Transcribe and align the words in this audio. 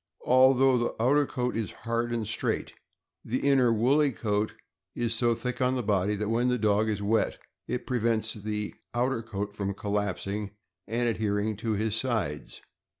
Although 0.25 0.79
the 0.79 0.95
outer 0.99 1.27
coat 1.27 1.55
is 1.55 1.71
hard 1.85 2.11
and 2.11 2.25
straight, 2.25 2.73
the 3.23 3.47
inner 3.47 3.71
woolly 3.71 4.11
coat 4.11 4.55
is 4.95 5.13
so 5.13 5.35
thick 5.35 5.61
on 5.61 5.75
the 5.75 5.83
body 5.83 6.15
that 6.15 6.29
when 6.29 6.47
the 6.47 6.57
dog 6.57 6.89
is 6.89 7.03
wet 7.03 7.37
it 7.67 7.85
prevents 7.85 8.33
the 8.33 8.73
outer 8.95 9.21
coat 9.21 9.53
from 9.53 9.75
collapsing 9.75 10.55
and 10.87 11.07
adhering 11.07 11.55
to 11.57 11.73
his 11.73 11.95
sides. 11.95 12.61